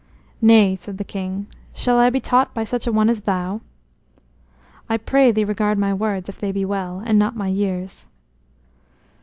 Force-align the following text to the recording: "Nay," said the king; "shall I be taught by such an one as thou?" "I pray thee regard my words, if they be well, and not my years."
"Nay," 0.41 0.75
said 0.75 0.97
the 0.97 1.03
king; 1.03 1.45
"shall 1.75 1.99
I 1.99 2.09
be 2.09 2.19
taught 2.19 2.55
by 2.55 2.63
such 2.63 2.87
an 2.87 2.95
one 2.95 3.07
as 3.07 3.21
thou?" 3.21 3.61
"I 4.89 4.97
pray 4.97 5.31
thee 5.31 5.43
regard 5.45 5.77
my 5.77 5.93
words, 5.93 6.27
if 6.27 6.39
they 6.39 6.51
be 6.51 6.65
well, 6.65 7.03
and 7.05 7.19
not 7.19 7.35
my 7.35 7.49
years." 7.49 8.07